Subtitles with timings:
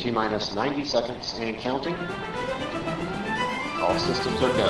[0.00, 1.94] T minus 90 seconds and counting.
[3.82, 4.68] All systems are go.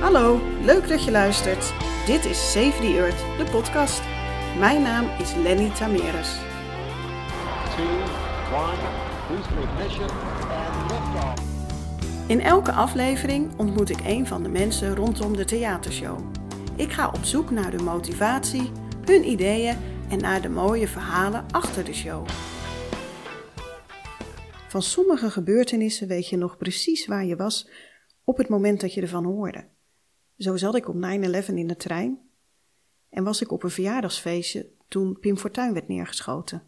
[0.00, 1.72] Hallo, leuk dat je luistert.
[2.06, 4.02] Dit is Save the Earth, de podcast.
[4.58, 6.36] Mijn naam is Lenny Tameres.
[12.26, 16.37] In elke aflevering ontmoet ik een van de mensen rondom de theatershow.
[16.78, 18.70] Ik ga op zoek naar de motivatie,
[19.04, 19.76] hun ideeën
[20.10, 22.28] en naar de mooie verhalen achter de show.
[24.68, 27.68] Van sommige gebeurtenissen weet je nog precies waar je was
[28.24, 29.68] op het moment dat je ervan hoorde.
[30.36, 30.98] Zo zat ik op 9-11
[31.54, 32.18] in de trein
[33.10, 36.62] en was ik op een verjaardagsfeestje toen Pim Fortuyn werd neergeschoten.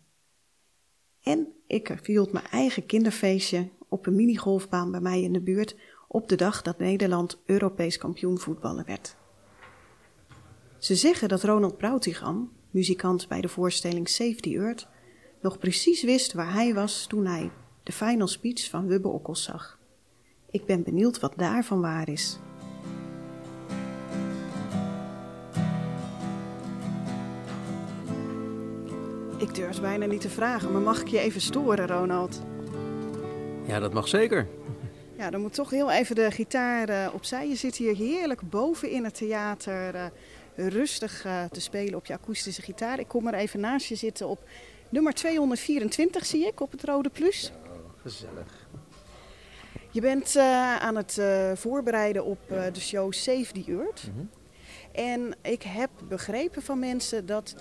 [1.23, 5.77] En ik hield mijn eigen kinderfeestje op een minigolfbaan bij mij in de buurt
[6.09, 9.19] op de dag dat Nederland Europees kampioen voetballen werd.
[10.81, 14.89] Ze zeggen dat Ronald Broutigam, muzikant bij de voorstelling Save the Earth,
[15.41, 17.51] nog precies wist waar hij was toen hij
[17.83, 19.79] de final speech van Wubbe Okkels zag.
[20.51, 22.39] Ik ben benieuwd wat daarvan waar is.
[29.39, 32.43] Ik durf bijna niet te vragen, maar mag ik je even storen, Ronald?
[33.67, 34.49] Ja, dat mag zeker.
[35.17, 37.49] Ja, dan moet toch heel even de gitaar eh, opzij.
[37.49, 40.05] Je zit hier heerlijk boven in het theater, eh,
[40.55, 42.99] rustig eh, te spelen op je akoestische gitaar.
[42.99, 44.43] Ik kom er even naast je zitten op
[44.89, 47.53] nummer 224, zie ik, op het Rode Plus.
[48.03, 48.69] Gezellig.
[49.91, 54.11] Je bent eh, aan het eh, voorbereiden op de show Save the Earth.
[54.93, 57.55] En ik heb begrepen van mensen dat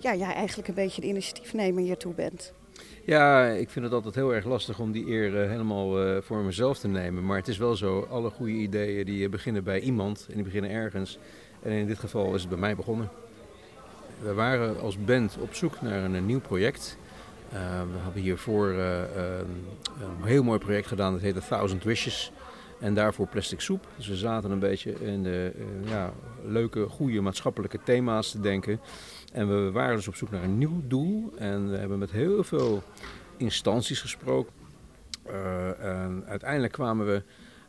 [0.00, 2.52] ja, jij eigenlijk een beetje de initiatiefnemer hiertoe bent.
[3.04, 6.88] Ja, ik vind het altijd heel erg lastig om die eer helemaal voor mezelf te
[6.88, 7.24] nemen.
[7.24, 10.70] Maar het is wel zo, alle goede ideeën die beginnen bij iemand en die beginnen
[10.70, 11.18] ergens.
[11.62, 13.08] En in dit geval is het bij mij begonnen.
[14.20, 16.98] We waren als band op zoek naar een, een nieuw project.
[17.52, 19.38] Eh, we hebben hiervoor eh, eh,
[20.00, 22.32] een heel mooi project gedaan, dat heette Thousand Wishes.
[22.78, 23.86] En daarvoor plastic soep.
[23.96, 26.12] Dus we zaten een beetje in de eh, ja,
[26.44, 28.80] leuke, goede maatschappelijke thema's te denken.
[29.32, 31.32] En we waren dus op zoek naar een nieuw doel.
[31.38, 32.82] En we hebben met heel veel
[33.36, 34.52] instanties gesproken.
[35.22, 37.22] Eh, en uiteindelijk kwamen we eh,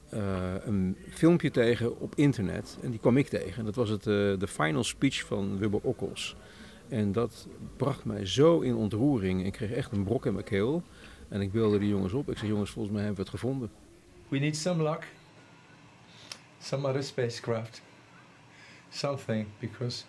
[0.09, 2.78] een filmpje tegen op internet.
[2.81, 3.58] En die kwam ik tegen.
[3.58, 6.36] En dat was het, eh, de final speech van Wubbe Okkels.
[6.88, 7.47] En dat
[7.78, 9.46] bracht mij zo in ontroering.
[9.46, 10.84] Ik kreeg echt een brok in mijn keel.
[11.28, 12.30] En ik beelde die jongens op.
[12.30, 13.72] Ik zei, jongens, volgens mij hebben we het gevonden.
[14.28, 15.08] We need some luck,
[16.59, 17.81] some other spacecraft,
[18.90, 20.03] something, because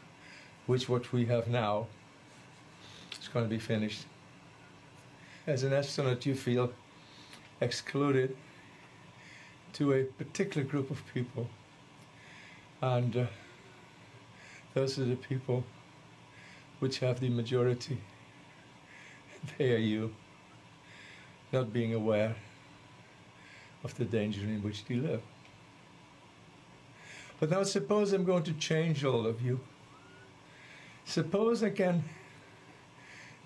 [0.65, 1.87] which what we have now
[3.21, 4.06] is going to be finished.
[5.47, 6.72] As an astronaut, you feel
[7.59, 8.31] excluded
[9.75, 11.48] to a particular group of people,
[12.81, 13.26] and uh,
[14.75, 15.64] those are the people
[16.78, 17.98] which have the majority.
[19.56, 20.12] They are you,
[21.50, 22.36] not being aware
[23.82, 25.22] of the danger in which they live.
[27.38, 29.60] But now suppose I'm going to change all of you.
[31.06, 32.04] Suppose I can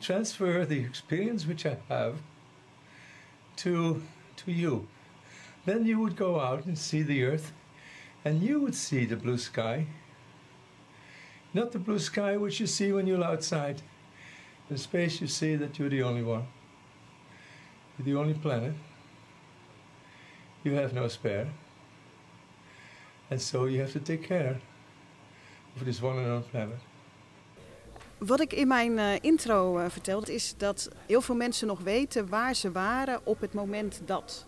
[0.00, 2.16] transfer the experience which I have
[3.56, 4.02] to,
[4.36, 4.88] to you.
[5.64, 7.52] Then you would go out and see the earth
[8.24, 9.86] and you would see the blue sky.
[11.52, 13.82] Not the blue sky which you see when you're outside.
[14.68, 16.46] the space you see that you're the only one.
[17.98, 18.74] You're the only planet.
[20.62, 21.46] You have no spare.
[23.30, 24.60] And so you have to take care
[25.76, 26.78] of this one and only planet.
[28.18, 32.28] Wat ik in mijn eh, intro eh, vertelde is dat heel veel mensen nog weten
[32.28, 34.46] waar ze waren op het moment dat.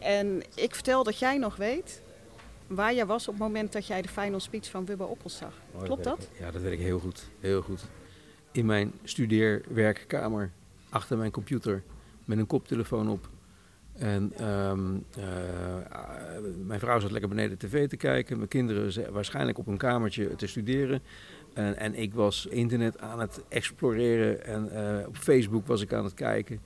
[0.00, 2.02] En ik vertel dat jij nog weet
[2.66, 5.52] waar jij was op het moment dat jij de final speech van Wubbe Oppels zag.
[5.82, 6.28] Klopt dat?
[6.38, 7.28] Ja, dat weet ik heel goed.
[7.40, 7.84] Heel goed.
[8.52, 10.50] In mijn studeerwerkkamer,
[10.88, 11.82] achter mijn computer,
[12.24, 13.28] met een koptelefoon op.
[13.98, 15.24] En ehm, eh,
[16.66, 18.36] mijn vrouw zat lekker beneden tv te kijken.
[18.36, 21.02] Mijn kinderen waarschijnlijk op een kamertje te studeren.
[21.54, 24.44] En, en ik was internet aan het exploreren.
[24.44, 26.60] En eh, op Facebook was ik aan het kijken.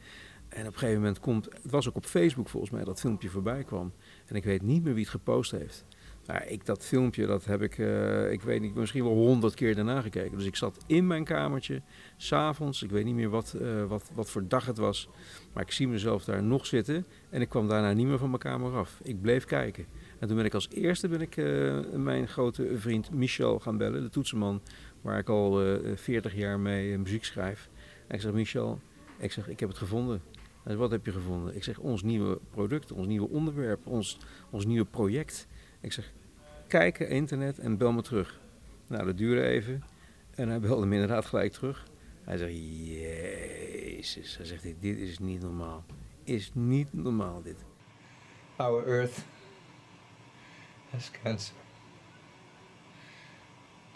[0.55, 1.45] En op een gegeven moment komt...
[1.63, 3.93] Het was ook op Facebook volgens mij dat filmpje voorbij kwam.
[4.27, 5.85] En ik weet niet meer wie het gepost heeft.
[6.27, 9.75] Maar ik, dat filmpje, dat heb ik, eh, ik weet niet, misschien wel honderd keer
[9.75, 10.37] daarna gekeken.
[10.37, 11.83] Dus ik zat in mijn kamertje,
[12.17, 15.09] s'avonds, ik weet niet meer wat, eh, wat, wat voor dag het was.
[15.53, 18.41] Maar ik zie mezelf daar nog zitten en ik kwam daarna niet meer van mijn
[18.41, 19.01] kamer af.
[19.03, 19.87] Ik bleef kijken.
[20.19, 24.03] En toen ben ik als eerste ben ik, eh, mijn grote vriend Michel gaan bellen,
[24.03, 24.63] de toetsenman,
[25.01, 27.69] waar ik al eh 40 jaar mee muziek schrijf.
[28.07, 28.81] En ik zeg, Michel,
[29.23, 30.23] ik zeg, ik heb het gevonden.
[30.63, 31.57] Wat heb je gevonden?
[31.57, 34.19] Ik zeg, ons nieuwe product, ons nieuwe onderwerp, ons,
[34.51, 35.47] ons nieuwe project.
[35.81, 36.13] Ik zeg,
[36.67, 38.41] kijken internet en bel me terug.
[38.87, 39.85] Nou, dat duurde even.
[40.35, 41.87] En hij belde me inderdaad gelijk terug.
[42.25, 44.37] Hij zegt, jezus.
[44.37, 45.85] Hij zegt, dit is niet normaal.
[46.25, 47.65] Is niet normaal dit.
[48.57, 49.25] Our Earth
[50.91, 51.55] has cancer.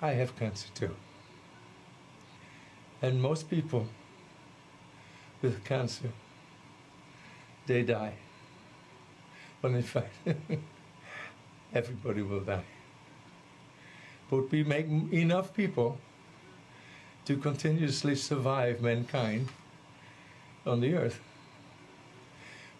[0.02, 0.90] I have cancer too.
[3.00, 3.86] And most people
[5.46, 6.10] with cancer,
[7.66, 8.14] they die.
[9.60, 10.12] When in fact,
[11.74, 12.64] everybody will die.
[14.28, 15.98] But we make enough people
[17.26, 19.48] to continuously survive mankind
[20.66, 21.20] on the earth.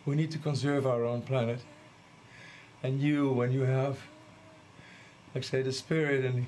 [0.04, 1.60] We need to conserve our own planet.
[2.82, 3.98] And you, when you have,
[5.34, 6.44] like say, the spirit and the,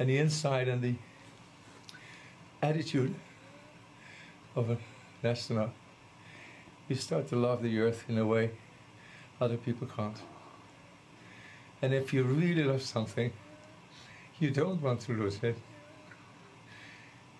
[0.00, 0.94] and the insight and the
[2.60, 3.14] attitude
[4.56, 4.76] of
[5.22, 5.70] an enough.
[6.88, 8.50] you start to love the earth in a way
[9.40, 10.16] other people can't.
[11.82, 13.32] And if you really love something,
[14.40, 15.56] you don't want to lose it.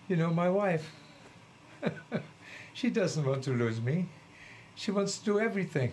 [0.07, 0.91] You know, my wife,
[2.73, 4.07] she doesn't want to lose me.
[4.75, 5.91] She wants to do everything.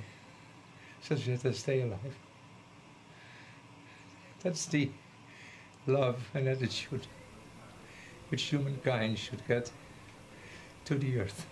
[1.02, 2.16] So she has to stay alive.
[4.42, 4.90] That's the
[5.86, 7.06] love and attitude
[8.28, 9.70] which humankind should get
[10.84, 11.46] to the earth.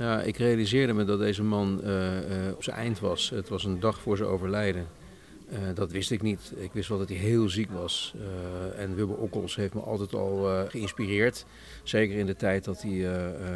[0.00, 3.30] Ja, ik realiseerde me dat deze man eh, eh, op zijn eind was.
[3.30, 4.86] Het was een dag voor zijn overlijden.
[5.48, 6.52] Eh, dat wist ik niet.
[6.56, 8.14] Ik wist wel dat hij heel ziek was.
[8.76, 11.46] En Wubbe Okkels heeft me altijd al geïnspireerd.
[11.82, 12.92] Zeker in de tijd dat hij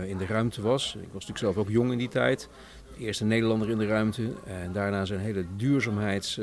[0.09, 0.95] in de ruimte was.
[0.95, 2.49] Ik was natuurlijk zelf ook jong in die tijd.
[2.97, 4.33] De eerste Nederlander in de ruimte.
[4.47, 6.37] En daarna zijn hele duurzaamheids...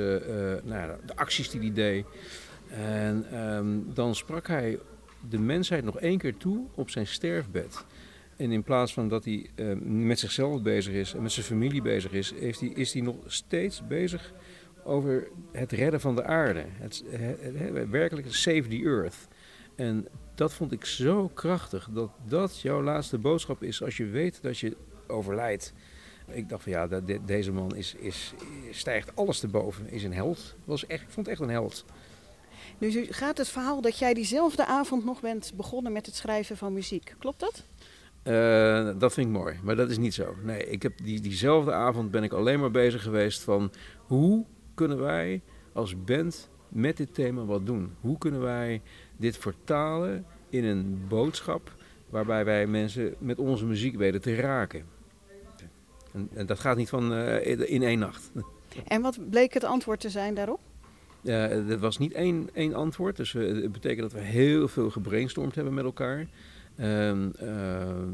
[0.63, 2.05] nou de acties die hij deed.
[2.69, 4.79] En ehm, dan sprak hij
[5.29, 7.85] de mensheid nog één keer toe op zijn sterfbed.
[8.41, 11.81] En in plaats van dat hij eh, met zichzelf bezig is en met zijn familie
[11.81, 14.33] bezig is, heeft hij, is hij nog steeds bezig
[14.83, 16.63] over het redden van de aarde.
[16.67, 19.27] Het, het- werkelijk save the earth.
[19.75, 24.41] En dat vond ik zo krachtig, dat dat jouw laatste boodschap is als je weet
[24.41, 24.77] dat je
[25.07, 25.73] overlijdt.
[26.27, 26.87] Ik dacht van ja,
[27.25, 28.33] deze man is, is,
[28.71, 30.55] stijgt alles te boven, is een held.
[30.65, 31.85] Was echt, ik vond het echt een held.
[32.77, 36.73] Nu gaat het verhaal dat jij diezelfde avond nog bent begonnen met het schrijven van
[36.73, 37.15] muziek.
[37.19, 37.63] Klopt dat?
[38.23, 40.35] Eh, dat vind ik mooi, maar dat is niet zo.
[40.43, 44.99] Nee, ik heb die, diezelfde avond ben ik alleen maar bezig geweest van hoe kunnen
[44.99, 45.41] wij
[45.73, 47.95] als band met dit thema wat doen?
[47.99, 48.81] Hoe kunnen wij
[49.17, 51.73] dit vertalen in een boodschap
[52.09, 54.85] waarbij wij mensen met onze muziek weten te raken?
[56.13, 58.31] En, en dat gaat niet van eh, in één nacht.
[58.87, 60.59] En wat bleek het antwoord te zijn daarop?
[61.23, 63.15] Uh, er was niet één, één antwoord.
[63.15, 66.27] Dus het betekent dat we heel veel gebrainstormd hebben met elkaar.
[66.79, 67.31] Um, uh,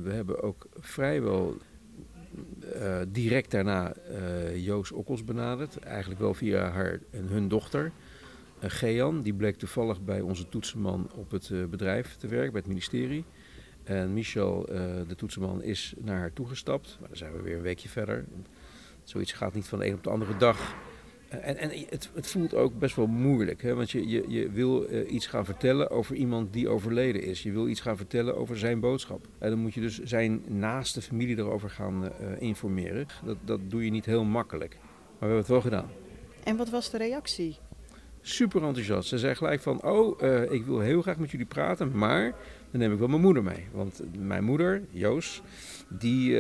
[0.04, 1.58] we hebben ook vrijwel
[2.76, 5.80] uh, direct daarna uh, Joost Okkels benaderd.
[5.80, 7.92] Eigenlijk wel via haar en hun dochter.
[8.64, 12.70] Uh, Gean, die bleek toevallig bij onze toetsenman op het bedrijf te werken, bij het
[12.70, 13.26] ministerie.
[13.84, 14.66] En Michel,
[15.08, 16.98] de toetsenman, is naar haar toegestapt.
[17.00, 18.26] Maar dan zijn we weer een weekje verder.
[19.04, 20.76] Zoiets gaat niet van de een op de andere dag.
[21.30, 23.76] En, en het, het, voelt ook best wel moeilijk, hè?
[23.76, 27.44] want je, je, je wil uh, iets gaan vertellen over iemand die overleden is.
[27.44, 29.28] Je wil iets gaan vertellen over zijn boodschap.
[29.38, 32.10] En dan moet je dus zijn naaste familie erover gaan uh,
[32.40, 33.08] informeren.
[33.26, 34.78] Dat, dat doe je niet heel makkelijk.
[34.80, 35.90] Maar we hebben het wel gedaan.
[36.44, 37.58] En wat was de reactie?
[38.22, 39.10] Super enthousiast.
[39.10, 42.34] Ze zei gelijk van, oh, uh, ik wil heel graag met jullie praten, maar
[42.72, 43.68] dan neem ik wel mijn moeder mee.
[43.72, 45.42] Want mijn moeder, Joos,
[45.90, 46.38] die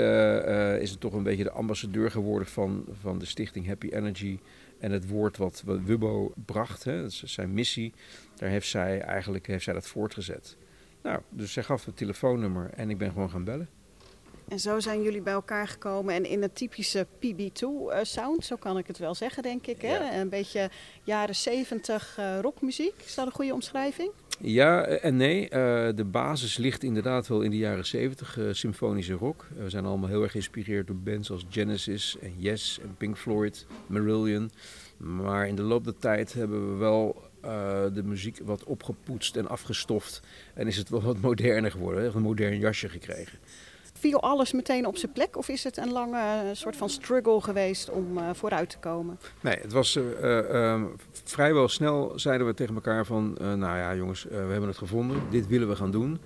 [0.80, 4.40] is toch een beetje de ambassadeur geworden van, van de stichting Happy Energy.
[4.80, 7.94] En het woord wat Wubbo bracht, hè, dat is zijn missie,
[8.36, 10.58] daar heeft zij eigenlijk heeft zij dat voortgezet.
[11.02, 13.70] Nou, dus zij gaf het telefoonnummer en ik ben gewoon gaan bellen.
[14.48, 18.88] En zo zijn jullie bij elkaar gekomen en in een typische PB2-sound, zo kan ik
[18.88, 19.82] het wel zeggen, denk ik.
[19.82, 19.98] Hè?
[19.98, 20.20] Ja.
[20.20, 20.70] Een beetje
[21.04, 22.94] jaren 70 uh, rockmuziek.
[23.06, 24.12] Is dat een goede omschrijving?
[24.38, 25.44] Ja en nee.
[25.44, 25.50] Uh,
[25.96, 29.48] de basis ligt inderdaad wel in de jaren 70, uh, symfonische rock.
[29.58, 33.66] we zijn allemaal heel erg geïnspireerd door bands als Genesis en Yes en Pink Floyd,
[33.88, 34.52] Marillion.
[34.98, 37.26] Maar in de loop der tijd hebben we wel
[37.94, 40.22] de muziek wat opgepoetst en afgestoft.
[40.54, 43.40] En is het wel wat moderner geworden, een modern jasje gekregen.
[44.00, 47.42] Viel alles meteen op zijn plek of is het een lange uh, soort van struggle
[47.42, 49.20] geweest om uh, vooruit te komen?
[49.42, 50.84] Nee, het was uh,
[51.24, 55.48] vrijwel snel zeiden we tegen elkaar van, nou ja jongens, we hebben het gevonden, dit
[55.48, 56.20] willen we gaan doen.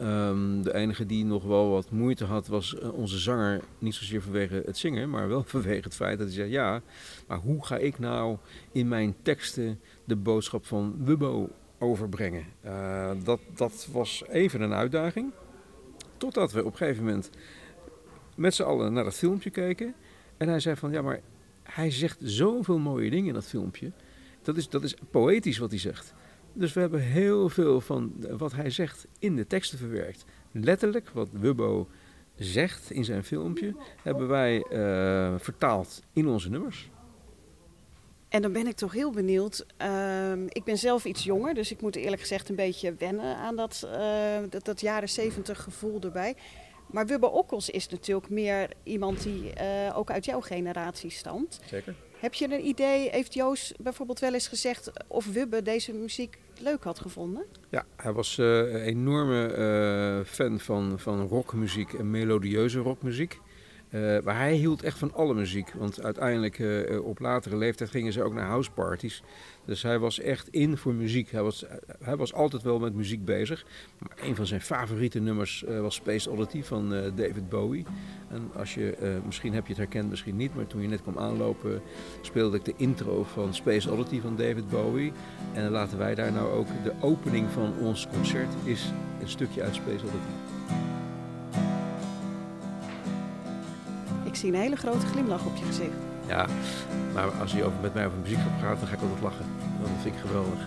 [0.00, 4.62] Um, de enige die nog wel wat moeite had was onze zanger, niet zozeer vanwege
[4.66, 6.80] het zingen, maar wel vanwege het feit dat hij zei, ja,
[7.26, 8.36] maar hoe ga ik nou
[8.72, 12.44] in mijn teksten de boodschap van Wubbo overbrengen?
[13.24, 15.32] dat, dat was even een uitdaging.
[16.16, 17.30] Totdat we op een gegeven moment
[18.36, 19.94] met z'n allen naar dat filmpje keken.
[20.36, 21.20] En hij zei van, ja, maar
[21.62, 23.92] hij zegt zoveel mooie dingen in dat filmpje.
[24.42, 26.14] Dat is, dat is poëtisch wat hij zegt.
[26.52, 30.24] Dus we hebben heel veel van wat hij zegt in de teksten verwerkt.
[30.50, 31.88] Letterlijk, wat Wubbo
[32.36, 36.90] zegt in zijn filmpje, hebben wij uh, vertaald in onze nummers.
[38.34, 39.66] En dan ben ik toch heel benieuwd.
[39.82, 43.56] Uh, ik ben zelf iets jonger, dus ik moet eerlijk gezegd een beetje wennen aan
[43.56, 46.36] dat, uh, dat, dat, jaren zeventig gevoel erbij.
[46.90, 51.60] Maar Wubbe Okkels is natuurlijk meer iemand die uh, ook uit jouw generatie stamt.
[51.66, 51.94] Zeker.
[52.18, 56.84] Heb je een idee, heeft Joost bijvoorbeeld wel eens gezegd of Wubbe deze muziek leuk
[56.84, 57.44] had gevonden?
[57.70, 63.40] Ja, hij was uh, een enorme fan van, van rockmuziek en melodieuze rockmuziek.
[63.94, 65.72] Uh, maar hij hield echt van alle muziek.
[65.78, 69.22] Want uiteindelijk uh, op latere leeftijd gingen ze ook naar houseparties.
[69.64, 71.30] Dus hij was echt in voor muziek.
[71.30, 71.64] Hij was,
[72.02, 73.64] hij was altijd wel met muziek bezig.
[73.98, 77.84] Maar een van zijn favoriete nummers was Space Oddity van David Bowie.
[78.28, 80.54] En als je, misschien heb je het herkend, misschien niet.
[80.54, 81.82] Maar toen je net kwam aanlopen
[82.20, 85.12] speelde ik de intro van Space Oddity van David Bowie.
[85.52, 89.74] En laten wij daar nou ook de opening van ons concert is een stukje uit
[89.74, 90.53] Space Oddity.
[94.44, 95.96] Zie een hele grote glimlach op je gezicht.
[96.26, 96.46] Ja,
[97.14, 99.46] maar als je over, met mij over muziek gaat praten, dan ga ik altijd lachen.
[99.80, 100.58] Dat vind ik geweldig.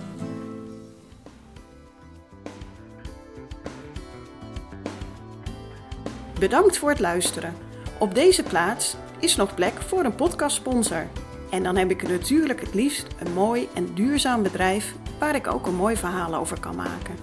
[6.40, 7.54] Bedankt voor het luisteren.
[8.00, 11.08] Op deze plaats is nog plek voor een podcast-sponsor.
[11.50, 15.68] En dan heb ik natuurlijk het liefst een mooi en duurzaam bedrijf waar ik ook
[15.68, 17.16] een mooi verhaal over kan maken.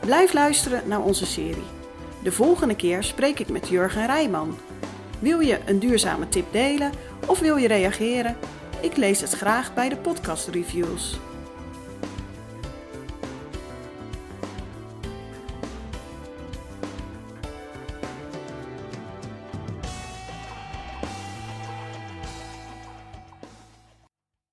[0.00, 1.73] Blijf luisteren naar onze serie.
[2.24, 4.58] De volgende keer spreek ik met Jurgen Rijman.
[5.18, 6.92] Wil je een duurzame tip delen
[7.26, 8.36] of wil je reageren?
[8.80, 11.18] Ik lees het graag bij de podcast reviews.